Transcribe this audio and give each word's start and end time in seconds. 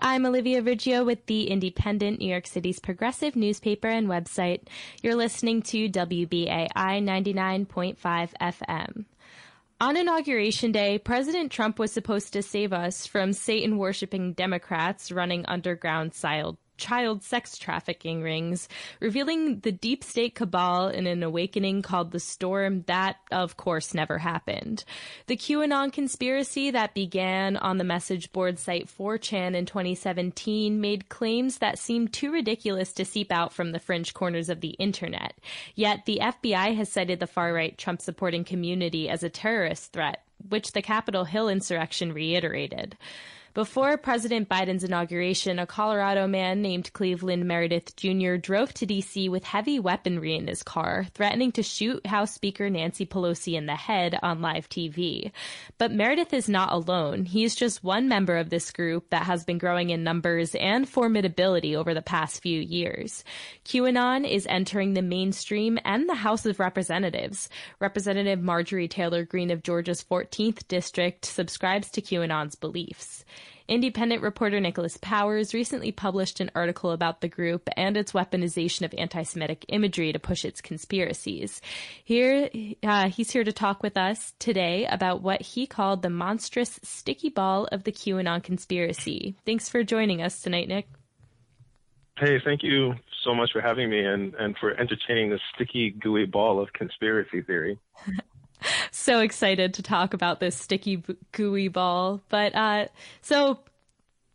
I'm 0.00 0.26
Olivia 0.26 0.62
Riggio 0.62 1.04
with 1.04 1.26
the 1.26 1.48
Indypendent, 1.50 2.18
New 2.18 2.28
York 2.28 2.46
City's 2.46 2.80
progressive 2.80 3.36
newspaper 3.36 3.88
and 3.88 4.08
website. 4.08 4.62
You're 5.02 5.14
listening 5.14 5.62
to 5.62 5.88
WBAI 5.88 6.68
99.5 6.74 7.96
FM. 8.40 9.04
On 9.80 9.96
Inauguration 9.96 10.72
Day, 10.72 10.98
President 10.98 11.52
Trump 11.52 11.78
was 11.78 11.92
supposed 11.92 12.32
to 12.32 12.42
save 12.42 12.72
us 12.72 13.06
from 13.06 13.32
Satan 13.32 13.78
worshipping 13.78 14.32
Democrats 14.32 15.12
running 15.12 15.46
underground 15.46 16.14
child 16.78 17.22
sex 17.22 17.58
trafficking 17.58 18.22
rings, 18.22 18.68
revealing 19.00 19.60
the 19.60 19.72
deep 19.72 20.02
state 20.02 20.34
cabal 20.34 20.88
in 20.88 21.06
an 21.06 21.22
awakening 21.22 21.82
called 21.82 22.12
the 22.12 22.20
Storm 22.20 22.82
that, 22.86 23.16
of 23.30 23.56
course, 23.56 23.92
never 23.92 24.18
happened. 24.18 24.84
The 25.26 25.36
QAnon 25.36 25.92
conspiracy 25.92 26.70
that 26.70 26.94
began 26.94 27.56
on 27.56 27.76
the 27.76 27.84
message 27.84 28.32
board 28.32 28.58
site 28.58 28.86
4chan 28.86 29.54
in 29.54 29.66
2017 29.66 30.80
made 30.80 31.08
claims 31.08 31.58
that 31.58 31.78
seemed 31.78 32.12
too 32.12 32.32
ridiculous 32.32 32.92
to 32.94 33.04
seep 33.04 33.30
out 33.30 33.52
from 33.52 33.72
the 33.72 33.78
fringe 33.78 34.14
corners 34.14 34.48
of 34.48 34.60
the 34.60 34.70
internet. 34.78 35.34
Yet 35.74 36.06
the 36.06 36.20
FBI 36.22 36.76
has 36.76 36.90
cited 36.90 37.20
the 37.20 37.26
far 37.26 37.52
right 37.52 37.76
Trump 37.76 38.00
supporting 38.00 38.44
community 38.44 39.08
as 39.08 39.22
a 39.22 39.28
terrorist 39.28 39.92
threat, 39.92 40.22
which 40.48 40.72
the 40.72 40.82
Capitol 40.82 41.24
Hill 41.24 41.48
insurrection 41.48 42.12
reiterated. 42.12 42.96
Before 43.54 43.96
President 43.96 44.48
Biden's 44.48 44.84
inauguration, 44.84 45.58
a 45.58 45.66
Colorado 45.66 46.28
man 46.28 46.60
named 46.60 46.92
Cleveland 46.92 47.46
Meredith 47.46 47.96
Jr. 47.96 48.36
drove 48.36 48.74
to 48.74 48.86
D.C. 48.86 49.28
with 49.30 49.42
heavy 49.42 49.80
weaponry 49.80 50.36
in 50.36 50.46
his 50.46 50.62
car, 50.62 51.06
threatening 51.14 51.50
to 51.52 51.62
shoot 51.62 52.06
House 52.06 52.32
Speaker 52.32 52.68
Nancy 52.68 53.06
Pelosi 53.06 53.54
in 53.54 53.66
the 53.66 53.74
head 53.74 54.18
on 54.22 54.42
live 54.42 54.68
TV. 54.68 55.32
But 55.78 55.92
Meredith 55.92 56.34
is 56.34 56.48
not 56.48 56.72
alone. 56.72 57.24
He's 57.24 57.56
just 57.56 57.82
one 57.82 58.06
member 58.06 58.36
of 58.36 58.50
this 58.50 58.70
group 58.70 59.10
that 59.10 59.24
has 59.24 59.44
been 59.44 59.58
growing 59.58 59.90
in 59.90 60.04
numbers 60.04 60.54
and 60.54 60.86
formidability 60.86 61.74
over 61.74 61.94
the 61.94 62.02
past 62.02 62.42
few 62.42 62.60
years. 62.60 63.24
QAnon 63.64 64.30
is 64.30 64.46
entering 64.46 64.92
the 64.92 65.02
mainstream 65.02 65.78
and 65.84 66.08
the 66.08 66.14
House 66.14 66.44
of 66.44 66.60
Representatives. 66.60 67.48
Representative 67.80 68.40
Marjorie 68.40 68.88
Taylor 68.88 69.24
Greene 69.24 69.50
of 69.50 69.62
Georgia's 69.62 70.04
14th 70.04 70.68
district 70.68 71.24
subscribes 71.24 71.90
to 71.90 72.02
QAnon's 72.02 72.54
beliefs. 72.54 73.24
Indypendent 73.68 74.22
reporter 74.22 74.60
Nicholas 74.60 74.96
Powers 74.96 75.52
recently 75.52 75.92
published 75.92 76.40
an 76.40 76.50
article 76.54 76.90
about 76.90 77.20
the 77.20 77.28
group 77.28 77.68
and 77.76 77.98
its 77.98 78.12
weaponization 78.12 78.82
of 78.82 78.94
anti 78.96 79.22
Semitic 79.22 79.66
imagery 79.68 80.10
to 80.12 80.18
push 80.18 80.44
its 80.44 80.62
conspiracies. 80.62 81.60
Here, 82.02 82.48
uh, 82.82 83.10
he's 83.10 83.30
here 83.30 83.44
to 83.44 83.52
talk 83.52 83.82
with 83.82 83.98
us 83.98 84.32
today 84.38 84.86
about 84.86 85.20
what 85.20 85.42
he 85.42 85.66
called 85.66 86.00
the 86.00 86.08
monstrous 86.08 86.80
sticky 86.82 87.28
ball 87.28 87.68
of 87.70 87.84
the 87.84 87.92
QAnon 87.92 88.42
conspiracy. 88.42 89.36
Thanks 89.44 89.68
for 89.68 89.84
joining 89.84 90.22
us 90.22 90.40
tonight, 90.40 90.68
Nick. 90.68 90.88
Hey, 92.16 92.40
thank 92.42 92.62
you 92.62 92.94
so 93.22 93.34
much 93.34 93.50
for 93.52 93.60
having 93.60 93.90
me 93.90 94.04
and, 94.04 94.34
and 94.36 94.56
for 94.58 94.72
entertaining 94.72 95.28
this 95.30 95.40
sticky, 95.54 95.90
gooey 95.90 96.24
ball 96.24 96.58
of 96.58 96.72
conspiracy 96.72 97.42
theory. 97.42 97.78
so 99.08 99.20
excited 99.20 99.72
to 99.72 99.82
talk 99.82 100.12
about 100.12 100.38
this 100.38 100.54
sticky 100.54 101.02
gooey 101.32 101.68
ball. 101.68 102.20
But 102.28 102.54
uh, 102.54 102.88
so 103.22 103.58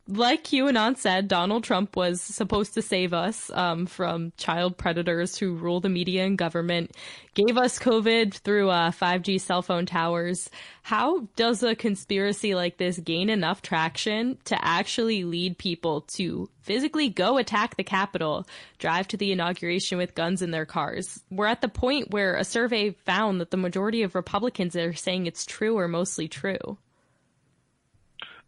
like 0.08 0.44
QAnon 0.44 0.98
said, 0.98 1.30
Donald 1.30 1.64
Trump 1.64 1.96
was 1.96 2.20
supposed 2.22 2.73
to 2.73 2.82
save 2.82 3.14
us 3.14 3.50
um, 3.52 3.86
from 3.86 4.34
child 4.36 4.78
predators 4.78 5.38
who 5.38 5.56
rule 5.56 5.80
the 5.80 5.88
media 5.88 6.26
and 6.26 6.38
government, 6.38 6.92
gave 7.36 7.58
us 7.58 7.80
COVID 7.80 8.34
through 8.34 8.70
uh, 8.70 8.92
5G 8.92 9.40
cell 9.40 9.62
phone 9.62 9.86
towers. 9.86 10.50
How 10.81 11.22
does 11.38 11.64
a 11.64 11.74
conspiracy 11.74 12.54
like 12.54 12.78
this 12.78 13.00
gain 13.00 13.30
enough 13.30 13.62
traction 13.62 14.38
to 14.46 14.66
actually 14.66 15.24
lead 15.24 15.58
people 15.58 16.02
to 16.16 16.50
physically 16.62 17.08
go 17.08 17.38
attack 17.38 17.78
the 17.78 17.84
Capitol, 17.84 18.46
drive 18.80 19.08
to 19.08 19.18
the 19.18 19.31
inauguration 19.31 19.98
with 19.98 20.16
guns 20.16 20.42
in 20.42 20.52
their 20.52 20.66
cars? 20.66 21.24
We're 21.31 21.48
at 21.48 21.62
the 21.62 21.70
point 21.70 22.12
where 22.12 22.36
a 22.36 22.44
survey 22.44 22.92
found 22.92 23.40
that 23.40 23.52
the 23.52 23.58
majority 23.58 24.03
of 24.03 24.16
Republicans 24.16 24.75
are 24.75 24.94
saying 24.94 25.28
it's 25.28 25.46
true 25.46 25.78
or 25.78 25.88
mostly 25.88 26.28
true. 26.28 26.78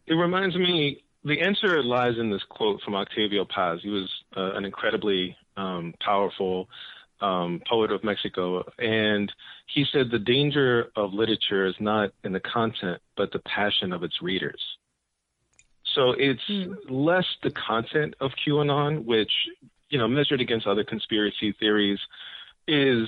It 0.06 0.14
reminds 0.14 0.56
me 0.56 1.05
the 1.26 1.42
answer 1.42 1.82
lies 1.82 2.18
in 2.20 2.30
this 2.30 2.44
quote 2.48 2.82
from 2.82 2.96
Octavio 2.96 3.46
Paz. 3.46 3.80
He 3.82 3.90
was 3.90 4.10
uh, 4.38 4.52
an 4.54 4.64
incredibly 4.64 5.36
um, 5.58 5.96
powerful 6.00 6.70
um, 7.20 7.62
poet 7.68 7.92
of 7.92 8.04
Mexico, 8.04 8.64
and 8.78 9.32
he 9.66 9.86
said 9.92 10.12
the 10.12 10.20
danger 10.20 10.92
of 10.96 11.14
literature 11.14 11.66
is 11.66 11.76
not 11.80 12.12
in 12.24 12.32
the 12.32 12.40
content, 12.40 13.02
but 13.18 13.32
the 13.32 13.40
passion 13.40 13.92
of 13.92 14.04
its 14.04 14.22
readers. 14.22 14.62
So 15.96 16.12
it's 16.12 16.44
mm. 16.48 16.76
less 16.90 17.26
the 17.42 17.52
content 17.52 18.16
of 18.20 18.32
QAnon, 18.46 19.06
which, 19.06 19.32
you 19.90 19.98
know, 19.98 20.08
measured 20.08 20.42
against 20.42 20.68
other 20.68 20.84
conspiracy 20.84 21.56
theories, 21.60 22.00
is 22.68 23.08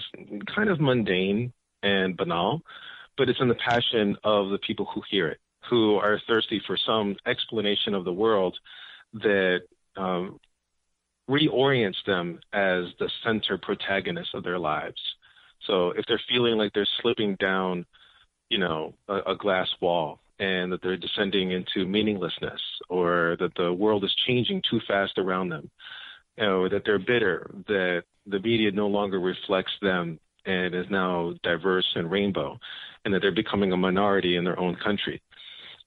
kind 0.55 0.69
of 0.69 0.79
mundane 0.79 1.53
and 1.83 2.17
banal, 2.17 2.61
but 3.15 3.29
it's 3.29 3.41
in 3.41 3.47
the 3.47 3.55
passion 3.55 4.17
of 4.23 4.49
the 4.49 4.57
people 4.57 4.85
who 4.85 5.03
hear 5.07 5.27
it 5.27 5.39
who 5.69 5.95
are 5.95 6.19
thirsty 6.27 6.61
for 6.65 6.77
some 6.77 7.15
explanation 7.25 7.93
of 7.93 8.05
the 8.05 8.13
world 8.13 8.57
that 9.13 9.61
um, 9.95 10.39
reorients 11.29 12.03
them 12.05 12.39
as 12.53 12.85
the 12.99 13.09
center 13.23 13.57
protagonist 13.57 14.29
of 14.33 14.43
their 14.43 14.59
lives. 14.59 15.01
So 15.65 15.91
if 15.91 16.05
they're 16.07 16.21
feeling 16.29 16.57
like 16.57 16.73
they're 16.73 16.87
slipping 17.01 17.35
down, 17.35 17.85
you 18.49 18.59
know, 18.59 18.93
a, 19.07 19.31
a 19.31 19.35
glass 19.37 19.67
wall 19.81 20.19
and 20.39 20.71
that 20.71 20.81
they're 20.81 20.97
descending 20.97 21.51
into 21.51 21.87
meaninglessness 21.87 22.61
or 22.89 23.35
that 23.39 23.55
the 23.55 23.73
world 23.73 24.03
is 24.03 24.15
changing 24.27 24.61
too 24.69 24.79
fast 24.87 25.17
around 25.17 25.49
them, 25.49 25.69
you 26.37 26.45
know, 26.45 26.69
that 26.69 26.83
they're 26.85 26.99
bitter, 26.99 27.49
that 27.67 28.03
the 28.27 28.39
media 28.39 28.71
no 28.71 28.87
longer 28.87 29.19
reflects 29.19 29.71
them 29.81 30.19
and 30.45 30.73
is 30.73 30.85
now 30.89 31.33
diverse 31.43 31.87
and 31.95 32.09
rainbow, 32.09 32.57
and 33.03 33.13
that 33.13 33.21
they're 33.21 33.31
becoming 33.33 33.73
a 33.73 33.77
minority 33.77 34.37
in 34.37 34.45
their 34.45 34.57
own 34.57 34.77
country 34.81 35.21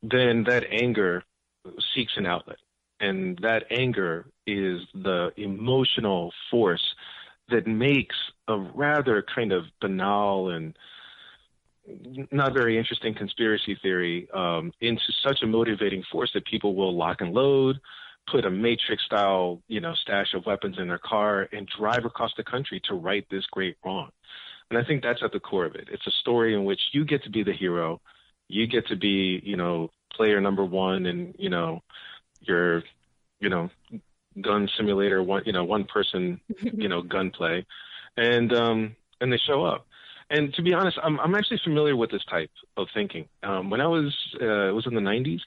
then 0.03 0.44
that 0.44 0.65
anger 0.71 1.22
seeks 1.94 2.12
an 2.16 2.27
outlet. 2.27 2.59
And 3.00 3.38
that 3.43 3.65
anger 3.71 4.27
is 4.47 4.81
the 4.94 5.33
emotional 5.37 6.33
force 6.50 6.94
that 7.49 7.66
makes 7.66 8.16
a 8.49 8.56
rather 8.59 9.25
kind 9.34 9.53
of 9.53 9.65
banal 9.81 10.50
and 10.50 10.77
not 12.31 12.53
very 12.53 12.78
interesting 12.78 13.15
conspiracy 13.15 13.77
theory 13.83 14.28
um, 14.33 14.72
into 14.81 15.12
such 15.27 15.43
a 15.43 15.47
motivating 15.47 16.05
force 16.12 16.31
that 16.34 16.44
people 16.44 16.75
will 16.75 16.97
lock 16.97 17.21
and 17.21 17.33
load, 17.33 17.81
put 18.31 18.44
a 18.44 18.50
matrix 18.50 19.03
style, 19.05 19.60
you 19.66 19.81
know, 19.81 19.94
stash 19.94 20.34
of 20.34 20.47
weapons 20.47 20.77
in 20.78 20.89
their 20.89 20.99
car 20.99 21.49
and 21.53 21.69
drive 21.78 22.05
across 22.05 22.33
the 22.37 22.44
country 22.44 22.81
to 22.84 22.94
right 22.94 23.27
this 23.31 23.44
great 23.47 23.77
wrong. 23.84 24.10
And 24.71 24.78
I 24.78 24.84
think 24.84 25.03
that's 25.03 25.22
at 25.22 25.33
the 25.33 25.41
core 25.41 25.65
of 25.65 25.75
it. 25.75 25.89
It's 25.91 26.06
a 26.06 26.12
story 26.21 26.55
in 26.55 26.65
which 26.65 26.81
you 26.93 27.05
get 27.05 27.25
to 27.25 27.31
be 27.31 27.43
the 27.43 27.53
hero 27.53 28.00
you 28.50 28.66
get 28.66 28.88
to 28.88 28.97
be, 28.97 29.41
you 29.44 29.56
know, 29.56 29.91
player 30.12 30.41
number 30.41 30.65
one 30.65 31.06
and, 31.06 31.34
you 31.38 31.49
know, 31.49 31.83
your, 32.41 32.83
you 33.38 33.49
know, 33.49 33.71
gun 34.41 34.69
simulator, 34.77 35.22
one, 35.22 35.43
you 35.47 35.53
know, 35.53 35.65
one 35.65 35.84
person, 35.84 36.41
you 36.62 36.89
know, 36.89 37.03
gunplay. 37.16 37.65
And, 38.16 38.53
um, 38.53 38.97
and 39.21 39.33
they 39.33 39.39
show 39.39 39.65
up. 39.65 39.87
And 40.31 40.53
to 40.55 40.62
be 40.62 40.75
honest, 40.75 40.99
I'm, 41.03 41.19
I'm 41.21 41.34
actually 41.34 41.60
familiar 41.65 41.97
with 41.97 42.10
this 42.10 42.25
type 42.28 42.50
of 42.77 42.89
thinking. 42.94 43.28
Um, 43.43 43.71
when 43.71 43.81
I 43.81 43.87
was, 43.87 44.15
uh, 44.41 44.69
it 44.69 44.75
was 44.75 44.87
in 44.87 44.94
the 44.94 45.00
90s, 45.00 45.41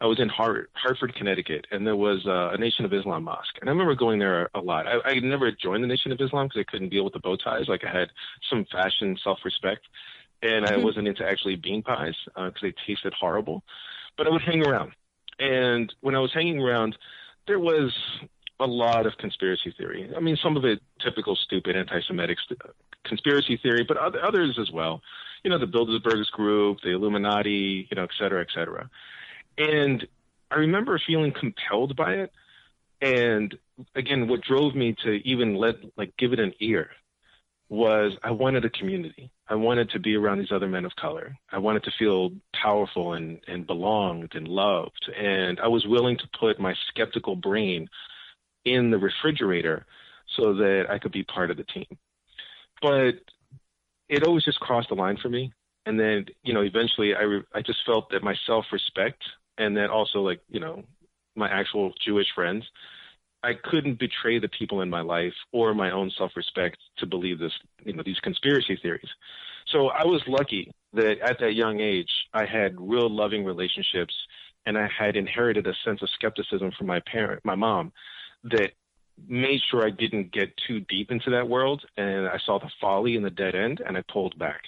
I 0.00 0.06
was 0.06 0.18
in 0.18 0.28
Hartford, 0.28 0.68
Hartford, 0.74 1.14
Connecticut, 1.14 1.66
and 1.70 1.86
there 1.86 1.94
was 1.94 2.26
uh, 2.26 2.50
a 2.52 2.58
Nation 2.58 2.84
of 2.84 2.92
Islam 2.92 3.22
mosque. 3.22 3.56
And 3.60 3.70
I 3.70 3.72
remember 3.72 3.94
going 3.94 4.18
there 4.18 4.50
a 4.52 4.60
lot. 4.60 4.86
I, 4.88 5.10
I 5.10 5.20
never 5.20 5.52
joined 5.52 5.84
the 5.84 5.88
Nation 5.88 6.10
of 6.10 6.20
Islam 6.20 6.48
because 6.48 6.64
I 6.66 6.70
couldn't 6.70 6.88
deal 6.88 7.04
with 7.04 7.12
the 7.12 7.20
bow 7.20 7.36
ties. 7.36 7.68
Like 7.68 7.84
I 7.84 7.96
had 7.96 8.08
some 8.50 8.66
fashion 8.72 9.16
self 9.22 9.38
respect 9.44 9.82
and 10.42 10.66
I 10.66 10.72
mm-hmm. 10.72 10.84
wasn't 10.84 11.08
into 11.08 11.24
actually 11.24 11.56
bean 11.56 11.82
pies 11.82 12.14
because 12.34 12.52
uh, 12.54 12.60
they 12.60 12.74
tasted 12.86 13.14
horrible. 13.18 13.62
But 14.16 14.26
I 14.26 14.30
would 14.30 14.42
hang 14.42 14.66
around, 14.66 14.92
and 15.38 15.92
when 16.00 16.14
I 16.14 16.18
was 16.18 16.32
hanging 16.32 16.60
around, 16.60 16.96
there 17.46 17.58
was 17.58 17.92
a 18.60 18.66
lot 18.66 19.06
of 19.06 19.16
conspiracy 19.18 19.74
theory. 19.76 20.10
I 20.16 20.20
mean, 20.20 20.36
some 20.40 20.56
of 20.56 20.64
it 20.64 20.80
typical 21.00 21.34
stupid 21.34 21.76
anti-Semitic 21.76 22.38
st- 22.44 22.60
conspiracy 23.04 23.56
theory, 23.56 23.84
but 23.86 23.96
other, 23.96 24.24
others 24.24 24.58
as 24.60 24.70
well. 24.70 25.00
You 25.42 25.50
know, 25.50 25.58
the 25.58 25.66
Bilderberg 25.66 26.30
Group, 26.30 26.78
the 26.84 26.90
Illuminati, 26.90 27.88
you 27.90 27.96
know, 27.96 28.04
et 28.04 28.10
cetera, 28.16 28.40
et 28.42 28.48
cetera. 28.54 28.88
And 29.58 30.06
I 30.52 30.56
remember 30.56 31.00
feeling 31.04 31.32
compelled 31.32 31.96
by 31.96 32.14
it. 32.14 32.32
And 33.00 33.58
again, 33.96 34.28
what 34.28 34.42
drove 34.42 34.76
me 34.76 34.94
to 35.02 35.10
even 35.26 35.56
let, 35.56 35.74
like, 35.96 36.16
give 36.16 36.32
it 36.32 36.38
an 36.38 36.52
ear 36.60 36.90
was 37.72 38.12
I 38.22 38.30
wanted 38.30 38.66
a 38.66 38.70
community. 38.70 39.30
I 39.48 39.54
wanted 39.54 39.88
to 39.90 39.98
be 39.98 40.14
around 40.14 40.38
these 40.38 40.52
other 40.52 40.68
men 40.68 40.84
of 40.84 40.94
color. 40.96 41.34
I 41.50 41.58
wanted 41.58 41.82
to 41.84 41.90
feel 41.98 42.30
powerful 42.54 43.14
and, 43.14 43.40
and 43.48 43.66
belonged 43.66 44.32
and 44.34 44.46
loved. 44.46 45.10
And 45.18 45.58
I 45.58 45.68
was 45.68 45.86
willing 45.86 46.18
to 46.18 46.28
put 46.38 46.60
my 46.60 46.74
skeptical 46.90 47.34
brain 47.34 47.88
in 48.66 48.90
the 48.90 48.98
refrigerator 48.98 49.86
so 50.36 50.52
that 50.52 50.84
I 50.90 50.98
could 50.98 51.12
be 51.12 51.24
part 51.24 51.50
of 51.50 51.56
the 51.56 51.64
team. 51.64 51.86
But 52.82 53.14
it 54.10 54.26
always 54.26 54.44
just 54.44 54.60
crossed 54.60 54.90
the 54.90 54.94
line 54.94 55.16
for 55.16 55.30
me. 55.30 55.50
And 55.86 55.98
then, 55.98 56.26
you 56.42 56.52
know, 56.52 56.62
eventually 56.62 57.14
I, 57.14 57.22
re- 57.22 57.44
I 57.54 57.62
just 57.62 57.78
felt 57.86 58.10
that 58.10 58.22
my 58.22 58.34
self 58.46 58.66
respect 58.70 59.22
and 59.56 59.74
then 59.74 59.88
also 59.88 60.20
like, 60.20 60.42
you 60.50 60.60
know, 60.60 60.82
my 61.36 61.48
actual 61.48 61.94
Jewish 62.04 62.28
friends, 62.34 62.64
I 63.44 63.54
couldn't 63.54 63.98
betray 63.98 64.38
the 64.38 64.48
people 64.48 64.82
in 64.82 64.90
my 64.90 65.00
life 65.00 65.34
or 65.50 65.74
my 65.74 65.90
own 65.90 66.10
self-respect 66.16 66.78
to 66.98 67.06
believe 67.06 67.38
this, 67.38 67.52
you 67.84 67.92
know, 67.92 68.02
these 68.04 68.20
conspiracy 68.20 68.78
theories. 68.80 69.08
So 69.66 69.88
I 69.88 70.04
was 70.04 70.22
lucky 70.26 70.72
that 70.92 71.18
at 71.20 71.40
that 71.40 71.54
young 71.54 71.80
age, 71.80 72.10
I 72.32 72.44
had 72.44 72.74
real 72.78 73.10
loving 73.10 73.44
relationships 73.44 74.14
and 74.64 74.78
I 74.78 74.88
had 74.96 75.16
inherited 75.16 75.66
a 75.66 75.74
sense 75.84 76.02
of 76.02 76.10
skepticism 76.10 76.70
from 76.78 76.86
my 76.86 77.00
parent, 77.00 77.44
my 77.44 77.56
mom, 77.56 77.92
that 78.44 78.72
made 79.26 79.60
sure 79.70 79.84
I 79.84 79.90
didn't 79.90 80.32
get 80.32 80.56
too 80.68 80.80
deep 80.80 81.10
into 81.10 81.30
that 81.30 81.48
world. 81.48 81.82
And 81.96 82.28
I 82.28 82.38
saw 82.46 82.60
the 82.60 82.70
folly 82.80 83.16
and 83.16 83.24
the 83.24 83.30
dead 83.30 83.56
end 83.56 83.82
and 83.84 83.96
I 83.96 84.04
pulled 84.12 84.38
back. 84.38 84.62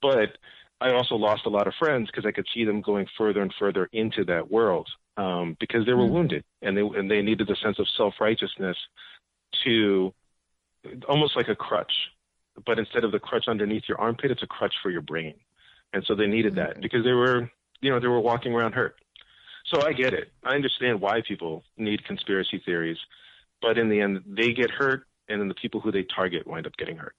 But 0.00 0.38
I 0.80 0.92
also 0.92 1.16
lost 1.16 1.46
a 1.46 1.50
lot 1.50 1.66
of 1.66 1.74
friends 1.78 2.08
because 2.10 2.26
I 2.26 2.32
could 2.32 2.46
see 2.54 2.64
them 2.64 2.82
going 2.82 3.06
further 3.18 3.42
and 3.42 3.52
further 3.58 3.88
into 3.92 4.24
that 4.26 4.50
world 4.50 4.88
um, 5.16 5.56
because 5.58 5.86
they 5.86 5.92
were 5.92 6.04
mm-hmm. 6.04 6.14
wounded 6.14 6.44
and 6.62 6.76
they 6.76 6.82
and 6.82 7.10
they 7.10 7.22
needed 7.22 7.48
a 7.50 7.56
sense 7.56 7.78
of 7.78 7.86
self 7.96 8.14
righteousness 8.20 8.76
to 9.64 10.12
almost 11.08 11.36
like 11.36 11.48
a 11.48 11.56
crutch, 11.56 11.92
but 12.64 12.78
instead 12.78 13.04
of 13.04 13.12
the 13.12 13.18
crutch 13.18 13.46
underneath 13.48 13.84
your 13.88 14.00
armpit, 14.00 14.30
it's 14.30 14.42
a 14.42 14.46
crutch 14.46 14.74
for 14.82 14.90
your 14.90 15.02
brain, 15.02 15.34
and 15.92 16.04
so 16.06 16.14
they 16.14 16.26
needed 16.26 16.54
mm-hmm. 16.54 16.72
that 16.72 16.80
because 16.80 17.04
they 17.04 17.12
were 17.12 17.50
you 17.80 17.90
know 17.90 18.00
they 18.00 18.08
were 18.08 18.20
walking 18.20 18.52
around 18.52 18.72
hurt. 18.72 18.96
So 19.66 19.82
I 19.82 19.92
get 19.92 20.14
it. 20.14 20.30
I 20.44 20.54
understand 20.54 21.00
why 21.00 21.22
people 21.26 21.64
need 21.76 22.04
conspiracy 22.04 22.62
theories, 22.64 22.98
but 23.60 23.78
in 23.78 23.88
the 23.88 24.00
end, 24.00 24.22
they 24.26 24.52
get 24.52 24.70
hurt, 24.70 25.06
and 25.28 25.40
then 25.40 25.48
the 25.48 25.54
people 25.54 25.80
who 25.80 25.90
they 25.90 26.04
target 26.04 26.46
wind 26.46 26.66
up 26.66 26.76
getting 26.76 26.96
hurt. 26.96 27.16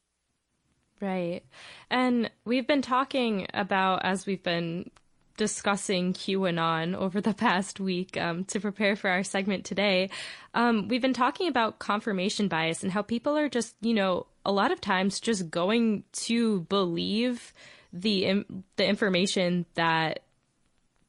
Right. 1.02 1.44
And 1.90 2.32
we've 2.46 2.66
been 2.66 2.82
talking 2.82 3.48
about, 3.54 4.04
as 4.04 4.26
we've 4.26 4.42
been 4.42 4.90
discussing 5.38 6.14
QAnon 6.14 6.96
over 6.96 7.22
the 7.22 7.34
past 7.46 7.80
week 7.80 8.18
um, 8.18 8.44
to 8.46 8.60
prepare 8.60 8.96
for 8.96 9.10
our 9.10 9.24
segment 9.24 9.64
today, 9.66 10.10
um, 10.54 10.88
we've 10.88 11.02
been 11.02 11.14
talking 11.14 11.48
about 11.48 11.80
confirmation 11.80 12.48
bias 12.48 12.84
and 12.84 12.92
how 12.92 13.02
people 13.02 13.38
are 13.38 13.48
just, 13.48 13.76
you 13.82 13.94
know, 13.94 14.26
a 14.46 14.52
lot 14.52 14.72
of 14.72 14.82
times 14.82 15.20
just 15.20 15.50
going 15.50 16.04
to 16.14 16.62
believe 16.62 17.54
the 17.94 18.44
the 18.76 18.86
information 18.86 19.66
that 19.76 20.20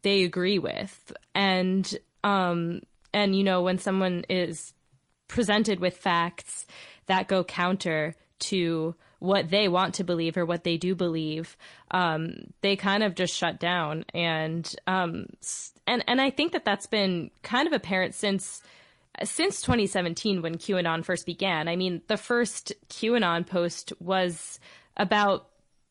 they 0.02 0.22
agree 0.24 0.58
with, 0.58 1.12
and 1.34 1.98
um, 2.24 2.82
and 3.12 3.36
you 3.36 3.44
know 3.44 3.62
when 3.62 3.78
someone 3.78 4.24
is 4.28 4.72
presented 5.28 5.80
with 5.80 5.96
facts 5.96 6.66
that 7.06 7.28
go 7.28 7.44
counter 7.44 8.14
to 8.38 8.94
what 9.18 9.50
they 9.50 9.68
want 9.68 9.94
to 9.94 10.04
believe 10.04 10.36
or 10.36 10.46
what 10.46 10.64
they 10.64 10.76
do 10.76 10.94
believe, 10.94 11.56
um, 11.90 12.52
they 12.60 12.76
kind 12.76 13.02
of 13.02 13.14
just 13.14 13.34
shut 13.34 13.58
down. 13.58 14.04
And 14.14 14.72
um, 14.86 15.26
and 15.86 16.04
and 16.06 16.20
I 16.20 16.30
think 16.30 16.52
that 16.52 16.64
that's 16.64 16.86
been 16.86 17.30
kind 17.42 17.66
of 17.66 17.72
apparent 17.72 18.14
since 18.14 18.62
since 19.24 19.60
2017 19.62 20.42
when 20.42 20.56
QAnon 20.56 21.04
first 21.04 21.26
began. 21.26 21.68
I 21.68 21.76
mean, 21.76 22.02
the 22.06 22.16
first 22.16 22.72
QAnon 22.88 23.46
post 23.46 23.92
was 24.00 24.60
about 24.96 25.48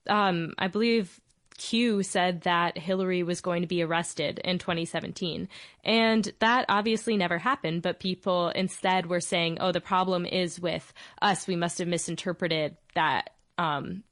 um, 0.08 0.54
I 0.58 0.68
believe 0.68 1.20
Q 1.58 2.04
said 2.04 2.42
that 2.42 2.78
Hillary 2.78 3.24
was 3.24 3.42
going 3.42 3.62
to 3.62 3.68
be 3.68 3.82
arrested 3.82 4.40
in 4.44 4.60
2017. 4.60 5.50
And 5.84 6.32
that 6.40 6.66
obviously 6.70 7.18
never 7.18 7.38
happened, 7.38 7.82
but 7.82 8.00
people 8.00 8.50
instead 8.50 9.08
were 9.08 9.20
saying, 9.20 9.58
oh, 9.60 9.72
the 9.72 9.82
problem 9.82 10.26
is 10.26 10.60
with 10.60 10.94
us. 11.22 11.48
We 11.48 11.56
must 11.56 11.80
have 11.80 11.88
misinterpreted 11.88 12.78
that, 12.96 13.32
um, 13.58 14.04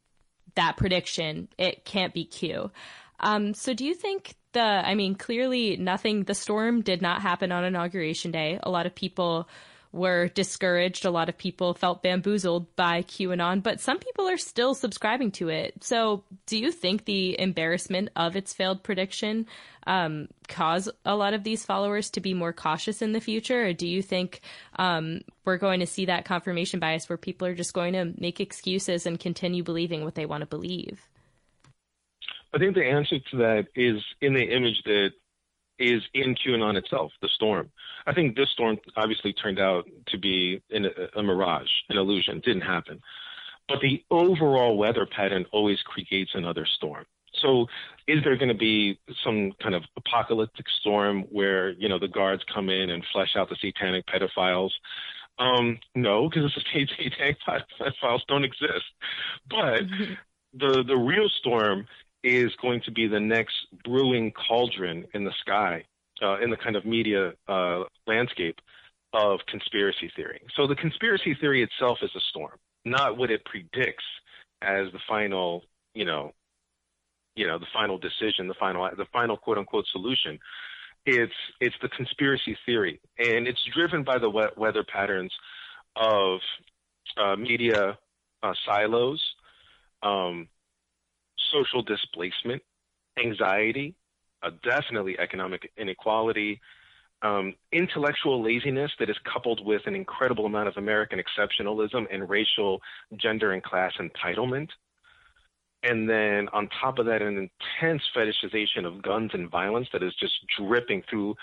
that 0.56 0.78
prediction. 0.78 1.48
It 1.58 1.86
can't 1.86 2.14
be 2.14 2.26
Q. 2.26 2.72
Um, 3.20 3.54
so 3.54 3.74
do 3.74 3.86
you 3.86 3.94
think 3.94 4.36
the, 4.54 4.62
I 4.62 4.96
mean, 4.96 5.16
clearly 5.16 5.78
nothing, 5.78 6.24
the 6.24 6.36
storm 6.36 6.82
did 6.82 7.02
not 7.02 7.22
happen 7.22 7.52
on 7.52 7.64
inauguration 7.64 8.32
day. 8.32 8.60
A 8.62 8.70
lot 8.70 8.86
of 8.86 8.96
people 8.96 9.48
were 9.96 10.28
discouraged. 10.28 11.06
A 11.06 11.10
lot 11.10 11.30
of 11.30 11.38
people 11.38 11.74
felt 11.74 12.04
bamboozled 12.04 12.76
by 12.76 13.02
QAnon, 13.02 13.64
but 13.64 13.80
some 13.80 13.98
people 13.98 14.28
are 14.28 14.38
still 14.38 14.74
subscribing 14.74 15.32
to 15.32 15.48
it. 15.48 15.84
So, 15.84 16.24
do 16.46 16.58
you 16.58 16.72
think 16.72 17.06
the 17.06 17.40
embarrassment 17.40 18.10
of 18.16 18.36
its 18.36 18.54
failed 18.54 18.84
prediction 18.84 19.48
um, 19.88 20.28
cause 20.50 20.90
a 21.06 21.16
lot 21.16 21.34
of 21.34 21.44
these 21.44 21.66
followers 21.66 22.10
to 22.12 22.20
be 22.20 22.34
more 22.34 22.52
cautious 22.52 23.02
in 23.02 23.14
the 23.14 23.22
future, 23.22 23.68
or 23.68 23.74
do 23.74 23.88
you 23.88 24.02
think 24.02 24.42
um, 24.78 25.22
we're 25.46 25.58
going 25.58 25.80
to 25.80 25.88
see 25.88 26.06
that 26.06 26.26
confirmation 26.26 26.80
bias 26.82 27.08
where 27.08 27.18
people 27.18 27.48
are 27.48 27.56
just 27.56 27.74
going 27.74 27.94
to 27.94 28.14
make 28.18 28.42
excuses 28.42 29.06
and 29.06 29.20
continue 29.20 29.64
believing 29.64 30.04
what 30.04 30.16
they 30.16 30.26
want 30.26 30.42
to 30.42 30.48
believe? 30.48 31.08
I 32.54 32.58
think 32.58 32.76
the 32.76 32.86
answer 32.86 33.18
to 33.32 33.38
that 33.38 33.68
is 33.76 34.02
in 34.22 34.34
the 34.34 34.44
image 34.44 34.82
that 34.86 35.12
is 35.80 36.02
in 36.14 36.36
QAnon 36.36 36.78
itself, 36.78 37.12
the 37.22 37.30
storm. 37.36 37.72
I 38.06 38.14
think 38.14 38.36
this 38.36 38.50
storm 38.52 38.78
obviously 38.96 39.34
turned 39.34 39.60
out 39.60 39.88
to 40.08 40.18
be 40.18 40.62
a, 40.72 41.20
a 41.20 41.24
mirage, 41.24 41.70
an 41.90 41.98
illusion, 41.98 42.42
didn't 42.44 42.62
happen. 42.62 43.02
But 43.68 43.80
the 43.82 44.04
overall 44.12 44.78
weather 44.78 45.06
pattern 45.06 45.46
always 45.52 45.82
creates 45.82 46.32
another 46.34 46.66
storm. 46.66 47.06
So 47.42 47.68
is 48.08 48.24
there 48.24 48.38
going 48.38 48.50
to 48.50 48.58
be 48.58 49.00
some 49.24 49.52
kind 49.62 49.76
of 49.76 49.84
apocalyptic 49.98 50.66
storm 50.80 51.24
where, 51.24 51.72
you 51.72 51.90
know, 51.90 52.00
the 52.00 52.08
guards 52.08 52.44
come 52.54 52.70
in 52.70 52.90
and 52.90 53.04
flesh 53.12 53.36
out 53.36 53.50
the 53.50 53.58
satanic 53.60 54.06
pedophiles? 54.08 54.72
Um, 55.38 55.80
no, 55.96 56.30
because 56.30 56.54
the 56.54 56.62
satanic 56.98 57.38
pedophiles 57.80 58.22
don't 58.28 58.46
exist. 58.46 58.86
But 59.50 59.82
the 60.54 60.84
the 60.88 60.96
real 60.96 61.28
storm 61.40 61.88
is 62.26 62.52
going 62.60 62.82
to 62.82 62.92
be 62.92 63.08
the 63.08 63.20
next 63.20 63.54
brewing 63.84 64.34
cauldron 64.48 65.06
in 65.14 65.24
the 65.24 65.32
sky, 65.42 65.86
uh, 66.24 66.40
in 66.40 66.50
the 66.50 66.58
kind 66.58 66.76
of 66.76 66.84
media 66.84 67.34
uh, 67.48 67.84
landscape 68.08 68.58
of 69.14 69.40
conspiracy 69.48 70.12
theory. 70.16 70.42
So 70.56 70.66
the 70.66 70.76
conspiracy 70.76 71.38
theory 71.40 71.62
itself 71.64 72.00
is 72.02 72.10
a 72.16 72.20
storm, 72.32 72.58
not 72.84 73.18
what 73.18 73.30
it 73.30 73.46
predicts 73.46 74.04
as 74.64 74.92
the 74.92 75.00
final, 75.08 75.64
you 75.94 76.04
know, 76.04 76.32
you 77.36 77.46
know, 77.46 77.60
the 77.60 77.68
final 77.72 78.00
decision, 78.00 78.48
the 78.48 78.56
final, 78.60 78.90
the 78.98 79.06
final 79.14 79.38
quote 79.38 79.60
unquote 79.60 79.86
solution. 79.92 80.40
It's 81.06 81.34
it's 81.62 81.76
the 81.84 81.90
conspiracy 81.90 82.58
theory, 82.66 83.00
and 83.20 83.48
it's 83.48 83.64
driven 83.76 84.04
by 84.04 84.18
the 84.18 84.30
weather 84.58 84.84
patterns 84.84 85.32
of 85.96 86.40
uh, 87.18 87.36
media 87.36 88.00
uh, 88.42 88.54
silos, 88.66 89.22
um, 90.02 90.48
social 91.52 91.82
displacement, 91.82 92.62
anxiety, 93.24 93.96
uh, 94.44 94.52
definitely 94.64 95.18
economic 95.20 95.72
inequality, 95.78 96.62
um, 97.22 97.54
intellectual 97.72 98.44
laziness 98.44 98.92
that 99.00 99.10
is 99.10 99.18
coupled 99.32 99.66
with 99.66 99.82
an 99.88 99.96
incredible 99.96 100.46
amount 100.46 100.68
of 100.68 100.78
American 100.78 101.20
exceptionalism 101.20 102.06
and 102.12 102.30
racial, 102.30 102.82
gender, 103.18 103.54
and 103.54 103.64
class 103.64 103.94
entitlement. 104.00 104.70
And 105.84 106.10
then 106.10 106.50
on 106.52 106.68
top 106.82 107.00
of 107.00 107.06
that, 107.06 107.22
an 107.22 107.50
intense 107.78 108.02
fetishization 108.16 108.86
of 108.86 109.02
guns 109.02 109.32
and 109.34 109.50
violence 109.50 109.88
that 109.94 110.04
is 110.04 110.14
just 110.20 110.34
dripping 110.58 111.04
through 111.10 111.36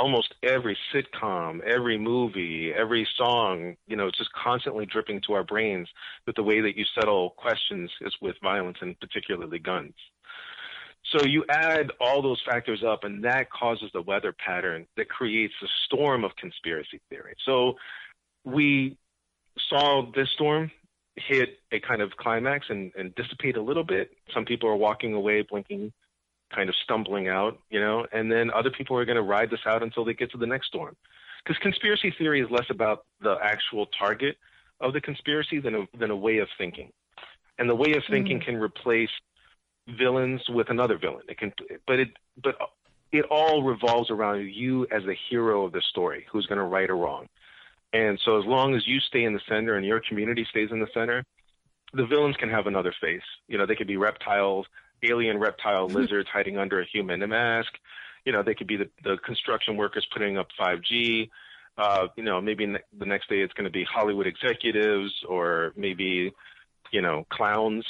almost 0.00 0.34
every 0.42 0.78
sitcom, 0.94 1.60
every 1.60 1.98
movie, 1.98 2.72
every 2.74 3.06
song, 3.18 3.76
you 3.86 3.96
know, 3.96 4.06
it's 4.06 4.16
just 4.16 4.32
constantly 4.32 4.86
dripping 4.86 5.20
to 5.26 5.34
our 5.34 5.44
brains 5.44 5.88
that 6.24 6.34
the 6.36 6.42
way 6.42 6.62
that 6.62 6.74
you 6.74 6.86
settle 6.98 7.30
questions 7.36 7.90
is 8.00 8.16
with 8.22 8.34
violence 8.42 8.78
and 8.80 8.98
particularly 8.98 9.58
guns. 9.58 9.92
So 11.12 11.26
you 11.26 11.44
add 11.50 11.92
all 12.00 12.22
those 12.22 12.40
factors 12.48 12.82
up 12.82 13.04
and 13.04 13.22
that 13.24 13.50
causes 13.50 13.90
the 13.92 14.00
weather 14.00 14.32
pattern 14.32 14.86
that 14.96 15.10
creates 15.10 15.54
a 15.62 15.66
storm 15.84 16.24
of 16.24 16.34
conspiracy 16.36 17.00
theory. 17.10 17.34
So 17.44 17.74
we 18.44 18.96
saw 19.68 20.10
this 20.14 20.30
storm 20.30 20.70
hit 21.16 21.58
a 21.72 21.80
kind 21.80 22.00
of 22.00 22.16
climax 22.16 22.66
and, 22.70 22.90
and 22.96 23.14
dissipate 23.16 23.58
a 23.58 23.62
little 23.62 23.84
bit. 23.84 24.12
Some 24.32 24.46
people 24.46 24.70
are 24.70 24.76
walking 24.76 25.12
away 25.12 25.42
blinking 25.42 25.92
kind 26.54 26.68
of 26.68 26.74
stumbling 26.82 27.28
out, 27.28 27.58
you 27.70 27.80
know, 27.80 28.06
and 28.12 28.30
then 28.30 28.50
other 28.50 28.70
people 28.70 28.96
are 28.96 29.04
going 29.04 29.16
to 29.16 29.22
ride 29.22 29.50
this 29.50 29.60
out 29.66 29.82
until 29.82 30.04
they 30.04 30.14
get 30.14 30.30
to 30.32 30.38
the 30.38 30.46
next 30.46 30.66
storm. 30.66 30.96
Because 31.42 31.58
conspiracy 31.62 32.12
theory 32.18 32.40
is 32.40 32.50
less 32.50 32.66
about 32.70 33.04
the 33.20 33.36
actual 33.42 33.86
target 33.86 34.36
of 34.80 34.92
the 34.92 35.00
conspiracy 35.00 35.60
than 35.60 35.74
a, 35.74 35.88
than 35.98 36.10
a 36.10 36.16
way 36.16 36.38
of 36.38 36.48
thinking. 36.58 36.90
And 37.58 37.68
the 37.68 37.74
way 37.74 37.92
of 37.92 38.02
thinking 38.08 38.38
mm-hmm. 38.38 38.52
can 38.52 38.56
replace 38.56 39.10
villains 39.98 40.42
with 40.48 40.70
another 40.70 40.98
villain. 40.98 41.22
It 41.28 41.38
can, 41.38 41.52
but 41.86 41.98
it, 41.98 42.08
but 42.42 42.56
it 43.12 43.24
all 43.30 43.62
revolves 43.62 44.10
around 44.10 44.48
you 44.48 44.86
as 44.90 45.02
the 45.04 45.16
hero 45.28 45.64
of 45.64 45.72
the 45.72 45.82
story, 45.90 46.26
who's 46.30 46.46
going 46.46 46.58
to 46.58 46.64
right 46.64 46.88
or 46.88 46.96
wrong. 46.96 47.26
And 47.92 48.20
so 48.24 48.38
as 48.38 48.46
long 48.46 48.74
as 48.74 48.86
you 48.86 49.00
stay 49.00 49.24
in 49.24 49.34
the 49.34 49.40
center 49.48 49.74
and 49.74 49.84
your 49.84 50.00
community 50.00 50.46
stays 50.48 50.70
in 50.70 50.80
the 50.80 50.86
center, 50.94 51.24
the 51.92 52.06
villains 52.06 52.36
can 52.36 52.48
have 52.48 52.66
another 52.66 52.94
face. 53.00 53.22
You 53.48 53.58
know, 53.58 53.66
they 53.66 53.74
could 53.74 53.88
be 53.88 53.96
reptiles, 53.96 54.66
alien 55.02 55.38
reptile 55.38 55.86
mm-hmm. 55.86 55.96
lizards 55.96 56.28
hiding 56.32 56.58
under 56.58 56.80
a 56.80 56.86
human 56.86 57.26
mask. 57.28 57.72
You 58.24 58.32
know, 58.32 58.42
they 58.42 58.54
could 58.54 58.66
be 58.66 58.76
the, 58.76 58.90
the 59.02 59.16
construction 59.18 59.76
workers 59.76 60.06
putting 60.12 60.38
up 60.38 60.48
5G. 60.60 61.30
Uh, 61.78 62.08
you 62.16 62.24
know, 62.24 62.40
maybe 62.40 62.66
ne- 62.66 62.80
the 62.98 63.06
next 63.06 63.28
day 63.28 63.40
it's 63.40 63.54
going 63.54 63.64
to 63.64 63.70
be 63.70 63.84
Hollywood 63.84 64.26
executives 64.26 65.12
or 65.28 65.72
maybe, 65.76 66.32
you 66.90 67.00
know, 67.00 67.26
clowns 67.30 67.86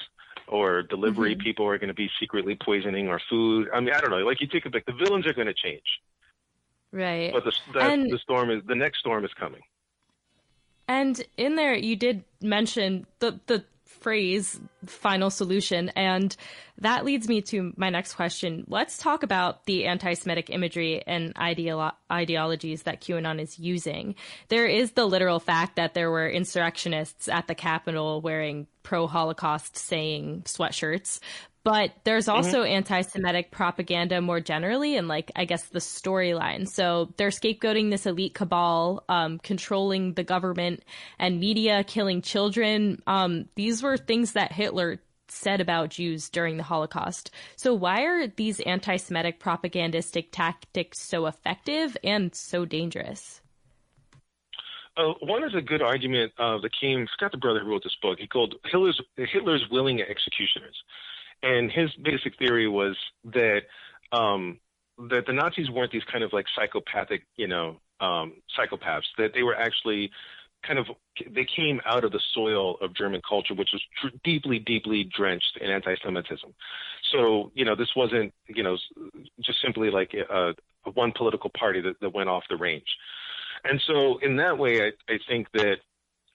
or 0.47 0.83
delivery 0.83 1.33
mm-hmm. 1.33 1.43
people 1.43 1.67
are 1.67 1.79
going 1.79 1.89
to 1.89 1.95
be 1.95 2.11
secretly 2.21 2.57
poisoning 2.63 3.09
our 3.09 3.21
food. 3.29 3.69
I 3.75 3.81
mean, 3.81 3.95
I 3.95 4.01
don't 4.01 4.11
know. 4.11 4.19
Like 4.19 4.41
you 4.41 4.47
take 4.47 4.67
a 4.67 4.71
back, 4.71 4.87
the 4.87 4.93
villains 4.93 5.27
are 5.27 5.33
going 5.33 5.47
to 5.47 5.55
change. 5.55 5.83
Right. 6.93 7.33
But 7.33 7.45
the 7.45 7.53
the, 7.73 7.81
and, 7.81 8.11
the 8.11 8.19
storm 8.19 8.51
is 8.51 8.63
the 8.67 8.75
next 8.75 8.99
storm 8.99 9.25
is 9.25 9.31
coming. 9.39 9.63
And 10.89 11.25
in 11.37 11.55
there, 11.55 11.75
you 11.75 11.95
did 11.95 12.25
mention 12.41 13.07
the 13.21 13.39
the 13.47 13.65
phrase 14.01 14.59
final 14.87 15.31
solution. 15.31 15.91
And 15.91 16.35
that 16.79 17.05
leads 17.05 17.29
me 17.29 17.43
to 17.43 17.73
my 17.77 17.91
next 17.91 18.15
question. 18.15 18.65
Let's 18.69 18.97
talk 18.97 19.23
about 19.23 19.67
the 19.67 19.87
anti 19.87 20.15
Semitic 20.15 20.49
imagery 20.51 21.03
and 21.07 21.35
ideolo- 21.35 21.93
ideologies 22.11 22.85
that 22.85 23.03
QAnon 23.03 23.41
is 23.41 23.59
using. 23.59 24.15
There 24.49 24.67
is 24.67 24.93
the 24.93 25.05
literal 25.05 25.41
fact 25.41 25.77
that 25.77 25.95
there 25.95 26.11
were 26.11 26.29
insurrectionists 26.29 27.29
at 27.29 27.47
the 27.47 27.55
Capitol 27.55 28.21
wearing 28.21 28.67
pro 28.83 29.07
Holocaust 29.07 29.77
saying 29.77 30.43
sweatshirts, 30.47 31.21
but 31.63 31.93
there's 32.05 32.27
mm-hmm. 32.27 32.37
also 32.37 32.63
mm-hmm. 32.63 32.73
anti-Semitic 32.73 33.51
propaganda 33.51 34.21
more 34.21 34.41
generally, 34.41 34.97
and 34.97 35.09
like 35.09 35.31
I 35.37 35.45
guess 35.45 35.69
the 35.69 35.79
storyline. 35.79 36.69
So 36.69 37.13
they're 37.17 37.29
scapegoating 37.29 37.91
this 37.91 38.07
elite 38.07 38.35
cabal, 38.35 39.05
um, 39.09 39.39
controlling 39.39 40.15
the 40.15 40.25
government 40.25 40.83
and 41.19 41.41
media, 41.41 41.85
killing 41.85 42.23
children. 42.23 43.03
Um, 43.07 43.49
these 43.57 43.83
were 43.83 43.97
things 43.97 44.33
that 44.33 44.53
Hitler 44.53 45.01
said 45.29 45.61
about 45.61 45.91
Jews 45.91 46.29
during 46.29 46.57
the 46.57 46.63
Holocaust. 46.63 47.31
So 47.57 47.73
why 47.73 48.03
are 48.03 48.27
these 48.27 48.61
anti-Semitic 48.61 49.39
propagandistic 49.39 50.33
tactics 50.33 51.03
so 51.03 51.27
effective 51.27 51.97
and 52.03 52.35
so 52.35 52.65
dangerous? 52.65 53.41
Uh, 54.97 55.13
one 55.21 55.45
is 55.45 55.55
a 55.55 55.61
good 55.61 55.83
argument 55.83 56.33
uh, 56.39 56.59
that 56.59 56.71
came. 56.79 57.07
Scott, 57.13 57.31
the 57.31 57.39
brother 57.39 57.61
who 57.61 57.71
wrote 57.71 57.85
this 57.85 57.97
book. 58.03 58.19
He 58.19 58.27
called 58.27 58.57
Hitler's 58.65 59.01
Hitler's 59.17 59.65
willing 59.71 60.01
executioners. 60.03 60.77
And 61.43 61.71
his 61.71 61.91
basic 62.03 62.37
theory 62.39 62.69
was 62.69 62.97
that 63.25 63.63
um, 64.13 64.59
that 65.09 65.25
the 65.27 65.33
Nazis 65.33 65.71
weren't 65.71 65.93
these 65.93 66.05
kind 66.11 66.23
of 66.23 66.33
like 66.33 66.47
psychopathic, 66.55 67.23
you 67.37 67.49
know, 67.49 67.77
um, 68.01 68.35
psychopaths. 68.59 69.07
That 69.17 69.33
they 69.35 69.43
were 69.43 69.55
actually 69.55 70.11
kind 70.67 70.79
of 70.79 70.87
they 71.31 71.47
came 71.57 71.81
out 71.87 72.05
of 72.05 72.13
the 72.13 72.21
soil 72.35 72.77
of 72.81 72.95
German 72.95 73.23
culture, 73.27 73.55
which 73.55 73.71
was 73.73 73.83
tr- 74.01 74.17
deeply, 74.25 74.59
deeply 74.59 75.05
drenched 75.05 75.59
in 75.61 75.71
anti-Semitism. 75.71 76.53
So 77.13 77.51
you 77.55 77.65
know, 77.65 77.75
this 77.75 77.91
wasn't 77.97 78.33
you 78.47 78.63
know 78.63 78.77
just 79.41 79.63
simply 79.63 79.91
like 79.91 80.15
a, 80.15 80.55
a 80.87 80.91
one 80.93 81.13
political 81.17 81.51
party 81.51 81.81
that, 81.81 82.01
that 82.01 82.15
went 82.15 82.29
off 82.29 82.45
the 82.51 82.57
range. 82.57 82.97
And 83.65 83.81
so 83.87 84.19
in 84.19 84.37
that 84.37 84.57
way, 84.59 84.81
I, 84.83 85.13
I 85.13 85.19
think 85.29 85.49
that 85.53 85.77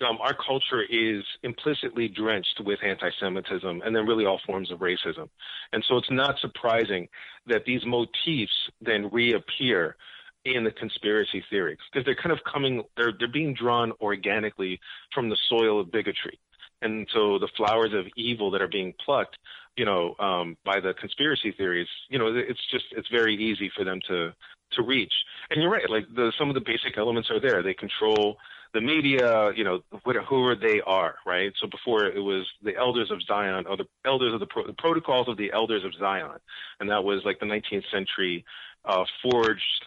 um, 0.01 0.17
our 0.21 0.35
culture 0.35 0.83
is 0.83 1.23
implicitly 1.43 2.07
drenched 2.07 2.59
with 2.65 2.79
anti-Semitism 2.83 3.81
and 3.85 3.95
then 3.95 4.05
really 4.05 4.25
all 4.25 4.41
forms 4.45 4.71
of 4.71 4.79
racism. 4.79 5.29
And 5.71 5.83
so 5.87 5.97
it's 5.97 6.11
not 6.11 6.35
surprising 6.39 7.07
that 7.47 7.65
these 7.65 7.85
motifs 7.85 8.51
then 8.81 9.09
reappear 9.11 9.95
in 10.43 10.63
the 10.63 10.71
conspiracy 10.71 11.43
theories 11.49 11.79
because 11.91 12.05
they're 12.05 12.15
kind 12.15 12.31
of 12.31 12.39
coming, 12.51 12.83
they're, 12.97 13.13
they're 13.17 13.31
being 13.31 13.53
drawn 13.53 13.91
organically 14.01 14.79
from 15.13 15.29
the 15.29 15.37
soil 15.49 15.79
of 15.79 15.91
bigotry. 15.91 16.39
And 16.81 17.07
so 17.13 17.39
the 17.39 17.47
flowers 17.55 17.93
of 17.93 18.05
evil 18.15 18.51
that 18.51 18.61
are 18.61 18.67
being 18.67 18.93
plucked, 19.03 19.37
you 19.77 19.85
know, 19.85 20.13
um, 20.19 20.57
by 20.63 20.79
the 20.79 20.93
conspiracy 20.93 21.51
theories, 21.57 21.87
you 22.09 22.19
know, 22.19 22.27
it's 22.35 22.59
just, 22.69 22.85
it's 22.91 23.07
very 23.09 23.35
easy 23.35 23.71
for 23.75 23.83
them 23.83 23.99
to, 24.07 24.33
to 24.73 24.83
reach. 24.83 25.13
And 25.49 25.61
you're 25.61 25.71
right, 25.71 25.89
like 25.89 26.05
the, 26.13 26.31
some 26.37 26.49
of 26.49 26.53
the 26.53 26.61
basic 26.61 26.97
elements 26.97 27.31
are 27.31 27.39
there. 27.39 27.63
They 27.63 27.73
control 27.73 28.37
the 28.75 28.81
media, 28.81 29.53
you 29.55 29.63
know, 29.63 29.79
who 30.03 30.55
they 30.55 30.81
are, 30.85 31.15
right? 31.25 31.53
So 31.61 31.67
before 31.67 32.05
it 32.05 32.19
was 32.19 32.45
the 32.61 32.75
elders 32.75 33.09
of 33.09 33.21
Zion 33.23 33.65
or 33.67 33.77
the 33.77 33.87
elders 34.05 34.33
of 34.33 34.41
the, 34.41 34.45
pro- 34.45 34.67
the 34.67 34.73
protocols 34.73 35.29
of 35.29 35.37
the 35.37 35.53
elders 35.53 35.85
of 35.85 35.93
Zion, 35.97 36.39
and 36.81 36.89
that 36.89 37.03
was 37.03 37.21
like 37.23 37.39
the 37.39 37.45
19th 37.45 37.89
century 37.89 38.43
uh, 38.83 39.05
forged 39.23 39.85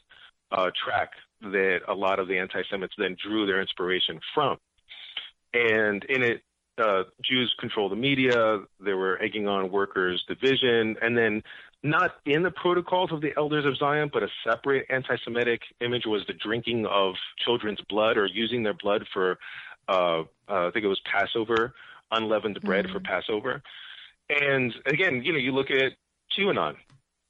uh, 0.50 0.71
track 0.83 1.11
that 1.42 1.80
a 1.87 1.95
lot 1.95 2.18
of 2.18 2.28
the 2.28 2.38
anti-Semites 2.38 2.95
then 2.97 3.14
drew 3.23 3.47
their 3.47 3.61
inspiration 3.61 4.18
from. 4.35 4.57
And 5.52 6.02
in 6.04 6.23
it, 6.23 6.42
uh, 6.78 7.02
Jews 7.23 7.54
control 7.61 7.90
the 7.90 7.97
media. 7.97 8.61
They 8.80 8.95
were 8.95 9.21
egging 9.23 9.47
on 9.47 9.71
workers' 9.71 10.25
division, 10.26 10.97
and 11.02 11.16
then 11.16 11.42
not 11.82 12.16
in 12.26 12.42
the 12.42 12.50
protocols 12.50 13.12
of 13.12 13.20
the 13.20 13.32
elders 13.37 13.64
of 13.64 13.76
Zion, 13.76 14.11
but 14.12 14.23
a 14.23 14.28
separate 14.44 14.87
anti-Semitic 14.90 15.62
image 15.80 16.06
was 16.06 16.25
the 16.26 16.32
drinking 16.32 16.87
of 16.87 17.14
children's 17.44 17.80
blood 17.88 18.16
or 18.16 18.26
using 18.26 18.62
their 18.62 18.75
blood 18.75 19.06
for, 19.12 19.38
uh, 19.88 20.23
uh, 20.49 20.66
I 20.66 20.70
think 20.73 20.85
it 20.85 20.88
was 20.88 21.00
Passover, 21.04 21.75
unleavened 22.11 22.61
bread 22.62 22.87
mm-hmm. 22.87 22.94
for 22.94 23.00
Passover. 23.00 23.62
And 24.28 24.75
again, 24.87 25.23
you 25.23 25.32
know, 25.32 25.38
you 25.38 25.52
look 25.52 25.70
at 25.70 25.92
QAnon, 26.37 26.76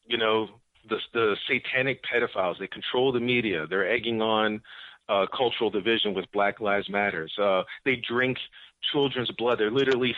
you 0.07 0.17
know, 0.17 0.49
the, 0.89 0.99
the 1.13 1.37
satanic 1.47 2.03
pedophiles, 2.03 2.59
they 2.59 2.67
control 2.67 3.13
the 3.13 3.21
media. 3.21 3.67
They're 3.67 3.89
egging 3.89 4.23
on 4.23 4.63
uh, 5.11 5.27
cultural 5.27 5.69
division 5.69 6.15
with 6.15 6.31
Black 6.33 6.61
Lives 6.61 6.89
Matters. 6.89 7.33
Uh, 7.39 7.63
they 7.85 7.97
drink 7.97 8.39
children's 8.93 9.31
blood. 9.33 9.59
They're 9.59 9.71
literally, 9.71 10.15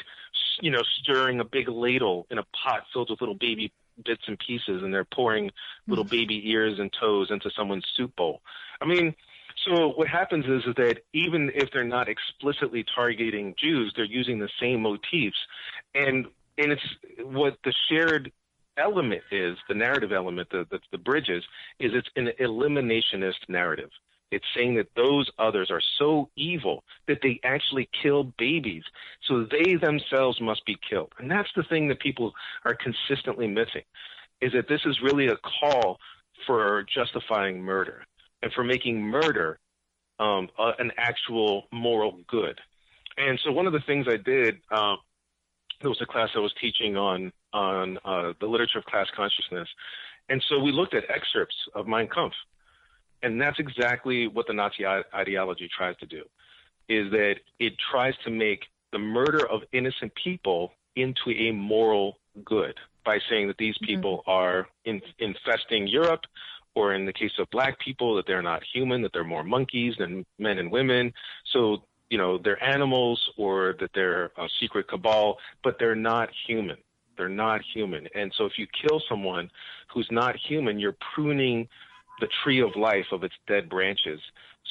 you 0.60 0.70
know, 0.70 0.82
stirring 1.02 1.40
a 1.40 1.44
big 1.44 1.68
ladle 1.68 2.26
in 2.30 2.38
a 2.38 2.44
pot 2.44 2.84
filled 2.92 3.10
with 3.10 3.20
little 3.20 3.34
baby 3.34 3.72
bits 4.04 4.22
and 4.26 4.38
pieces 4.38 4.82
and 4.82 4.92
they're 4.92 5.04
pouring 5.04 5.50
little 5.86 6.04
mm. 6.04 6.10
baby 6.10 6.50
ears 6.50 6.78
and 6.78 6.92
toes 6.92 7.30
into 7.30 7.50
someone's 7.56 7.86
soup 7.96 8.14
bowl. 8.16 8.40
I 8.80 8.86
mean, 8.86 9.14
so 9.64 9.88
what 9.88 10.08
happens 10.08 10.46
is, 10.46 10.64
is 10.66 10.74
that 10.76 11.00
even 11.12 11.50
if 11.54 11.70
they're 11.72 11.84
not 11.84 12.08
explicitly 12.08 12.84
targeting 12.94 13.54
Jews, 13.58 13.92
they're 13.94 14.04
using 14.04 14.38
the 14.38 14.48
same 14.60 14.82
motifs. 14.82 15.36
And 15.94 16.26
and 16.58 16.72
it's 16.72 16.82
what 17.22 17.56
the 17.64 17.72
shared 17.88 18.32
element 18.76 19.22
is, 19.30 19.56
the 19.68 19.74
narrative 19.74 20.12
element, 20.12 20.50
the, 20.50 20.66
the, 20.70 20.80
the 20.92 20.98
bridges, 20.98 21.44
is 21.78 21.92
it's 21.94 22.08
an 22.16 22.30
eliminationist 22.40 23.48
narrative. 23.48 23.90
It's 24.30 24.44
saying 24.54 24.76
that 24.76 24.94
those 24.94 25.28
others 25.38 25.70
are 25.70 25.82
so 25.98 26.30
evil 26.36 26.84
that 27.08 27.18
they 27.22 27.40
actually 27.42 27.88
kill 28.02 28.24
babies. 28.38 28.84
So 29.26 29.44
they 29.44 29.74
themselves 29.74 30.40
must 30.40 30.64
be 30.66 30.76
killed. 30.88 31.12
And 31.18 31.30
that's 31.30 31.50
the 31.56 31.64
thing 31.64 31.88
that 31.88 32.00
people 32.00 32.32
are 32.64 32.74
consistently 32.74 33.48
missing 33.48 33.82
is 34.40 34.52
that 34.52 34.68
this 34.68 34.80
is 34.86 35.00
really 35.02 35.26
a 35.26 35.36
call 35.36 35.98
for 36.46 36.84
justifying 36.94 37.62
murder 37.62 38.04
and 38.42 38.52
for 38.52 38.64
making 38.64 39.02
murder 39.02 39.58
um, 40.18 40.48
an 40.78 40.92
actual 40.96 41.64
moral 41.72 42.18
good. 42.28 42.60
And 43.16 43.40
so 43.44 43.52
one 43.52 43.66
of 43.66 43.72
the 43.72 43.80
things 43.80 44.06
I 44.08 44.16
did, 44.16 44.58
uh, 44.70 44.96
there 45.80 45.90
was 45.90 46.00
a 46.00 46.06
class 46.06 46.30
I 46.34 46.38
was 46.38 46.54
teaching 46.60 46.96
on 46.96 47.32
on 47.52 47.98
uh, 48.04 48.32
the 48.40 48.46
literature 48.46 48.78
of 48.78 48.84
class 48.84 49.08
consciousness, 49.16 49.68
and 50.28 50.42
so 50.48 50.60
we 50.60 50.70
looked 50.70 50.94
at 50.94 51.04
excerpts 51.10 51.56
of 51.74 51.88
Mein 51.88 52.06
Kampf, 52.06 52.34
and 53.22 53.40
that's 53.40 53.58
exactly 53.58 54.26
what 54.26 54.46
the 54.46 54.52
Nazi 54.52 54.86
ideology 54.86 55.68
tries 55.76 55.96
to 55.98 56.06
do, 56.06 56.22
is 56.88 57.10
that 57.10 57.36
it 57.58 57.74
tries 57.90 58.14
to 58.24 58.30
make 58.30 58.64
the 58.92 58.98
murder 58.98 59.46
of 59.48 59.62
innocent 59.72 60.12
people 60.22 60.72
into 60.96 61.30
a 61.30 61.52
moral 61.52 62.18
good 62.44 62.74
by 63.04 63.18
saying 63.28 63.46
that 63.48 63.56
these 63.58 63.74
mm-hmm. 63.76 63.86
people 63.86 64.18
mm-hmm. 64.18 64.30
are 64.30 64.68
in, 64.84 65.00
infesting 65.18 65.86
Europe, 65.86 66.22
or 66.74 66.94
in 66.94 67.04
the 67.04 67.12
case 67.12 67.32
of 67.38 67.48
black 67.50 67.78
people, 67.80 68.14
that 68.14 68.26
they're 68.26 68.42
not 68.42 68.62
human, 68.72 69.02
that 69.02 69.12
they're 69.12 69.24
more 69.24 69.44
monkeys 69.44 69.94
than 69.98 70.24
men 70.38 70.58
and 70.58 70.70
women. 70.70 71.12
So, 71.52 71.84
you 72.10 72.18
know, 72.18 72.38
they're 72.38 72.62
animals 72.62 73.20
or 73.36 73.74
that 73.80 73.90
they're 73.94 74.26
a 74.36 74.48
secret 74.60 74.88
cabal, 74.88 75.38
but 75.64 75.76
they're 75.78 75.96
not 75.96 76.28
human. 76.46 76.76
They're 77.16 77.28
not 77.28 77.60
human. 77.74 78.06
And 78.14 78.32
so 78.36 78.46
if 78.46 78.52
you 78.56 78.66
kill 78.68 79.02
someone 79.08 79.50
who's 79.92 80.08
not 80.10 80.36
human, 80.36 80.78
you're 80.78 80.96
pruning 81.14 81.68
the 82.20 82.28
tree 82.44 82.60
of 82.60 82.76
life 82.76 83.06
of 83.12 83.24
its 83.24 83.34
dead 83.46 83.68
branches 83.68 84.20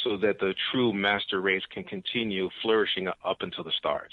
so 0.04 0.18
that 0.18 0.40
the 0.40 0.54
true 0.72 0.94
master 0.94 1.42
race 1.42 1.64
can 1.74 1.84
continue 1.84 2.50
flourishing 2.62 3.08
up 3.08 3.38
until 3.42 3.64
the 3.64 3.72
stars. 3.78 4.12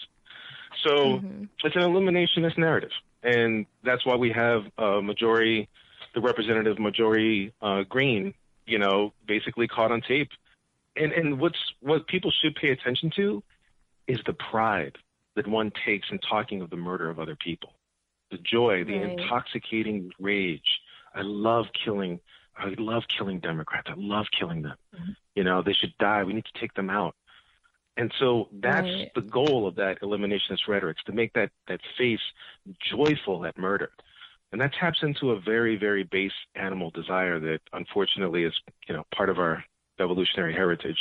So 0.87 0.91
mm-hmm. 0.91 1.45
it's 1.65 1.77
an 1.77 1.83
eliminationist 1.83 2.59
narrative. 2.59 2.91
And 3.23 3.67
that's 3.85 4.05
why 4.05 4.17
we 4.17 4.31
have 4.33 4.63
uh, 4.79 5.01
Marjorie, 5.01 5.69
the 6.15 6.21
representative 6.21 6.79
Marjorie 6.79 7.53
uh, 7.63 7.83
Greene, 7.89 8.35
you 8.67 8.79
know, 8.79 9.13
basically 9.27 9.69
caught 9.69 9.93
on 9.93 10.01
tape. 10.01 10.31
And, 10.97 11.13
and 11.13 11.41
what's, 11.41 11.59
what 11.81 12.07
people 12.07 12.33
should 12.43 12.55
pay 12.55 12.71
attention 12.71 13.11
to 13.17 13.43
is 14.07 14.19
the 14.27 14.33
pride 14.33 14.97
that 15.35 15.47
one 15.47 15.71
takes 15.85 16.09
in 16.11 16.19
talking 16.19 16.63
of 16.63 16.71
the 16.71 16.77
murder 16.77 17.11
of 17.11 17.19
other 17.19 17.37
people. 17.37 17.73
The 18.31 18.39
joy, 18.39 18.85
the 18.85 18.99
right. 18.99 19.19
intoxicating 19.19 20.11
rage. 20.19 20.81
I 21.15 21.21
love 21.23 21.67
killing 21.85 22.21
I 22.59 22.75
love 22.79 23.03
killing 23.17 23.41
Democrats. 23.41 23.89
I 23.91 23.95
love 23.97 24.27
killing 24.39 24.63
them. 24.63 24.77
Mm-hmm. 24.95 25.13
You 25.35 25.45
know, 25.45 25.63
they 25.63 25.75
should 25.75 25.95
die. 25.99 26.25
We 26.25 26.33
need 26.33 26.47
to 26.47 26.61
take 26.61 26.75
them 26.75 26.91
out. 26.91 27.15
And 27.99 28.13
so 28.19 28.49
that's 28.53 28.87
right. 28.87 29.11
the 29.15 29.23
goal 29.23 29.67
of 29.67 29.75
that 29.77 30.01
eliminationist 30.03 30.69
rhetoric, 30.69 30.99
to 31.07 31.13
make 31.13 31.33
that, 31.33 31.51
that 31.69 31.81
face 31.97 32.21
joyful 32.91 33.47
at 33.47 33.57
murder. 33.57 33.91
And 34.53 34.61
that 34.61 34.75
taps 34.75 34.99
into 35.03 35.31
a 35.31 35.41
very, 35.41 35.77
very 35.77 36.05
base 36.05 36.33
animal 36.55 36.91
desire 36.91 37.41
that 37.41 37.61
unfortunately 37.73 38.45
is, 38.45 38.55
you 38.89 38.95
know, 38.95 39.05
part 39.15 39.29
of 39.29 39.39
our 39.39 39.65
evolutionary 39.99 40.53
heritage. 40.53 40.99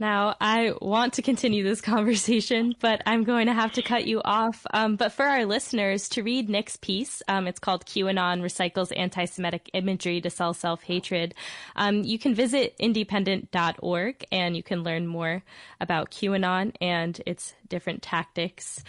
Now, 0.00 0.34
I 0.40 0.72
want 0.80 1.12
to 1.14 1.22
continue 1.22 1.62
this 1.62 1.80
conversation, 1.92 2.74
but 2.80 3.02
I'm 3.04 3.22
going 3.22 3.48
to 3.48 3.52
have 3.52 3.72
to 3.74 3.82
cut 3.82 4.06
you 4.06 4.22
off. 4.24 4.66
Um, 4.72 4.96
but 4.96 5.12
for 5.12 5.26
our 5.26 5.44
listeners, 5.44 6.08
to 6.10 6.22
read 6.22 6.48
Nick's 6.48 6.76
piece, 6.76 7.22
um, 7.28 7.46
it's 7.46 7.58
called 7.58 7.84
QAnon 7.84 8.40
Recycles 8.40 8.96
Anti 8.96 9.26
Semitic 9.26 9.68
Imagery 9.74 10.22
to 10.22 10.30
Sell 10.30 10.54
Self 10.54 10.82
Hatred. 10.82 11.34
Um, 11.76 12.02
you 12.02 12.18
can 12.18 12.34
visit 12.34 12.74
indypendent.org 12.78 14.24
and 14.32 14.56
you 14.56 14.62
can 14.62 14.82
learn 14.82 15.06
more 15.06 15.42
about 15.82 16.10
QAnon 16.10 16.74
and 16.80 17.20
its 17.26 17.52
different 17.68 18.00
tactics. 18.02 18.82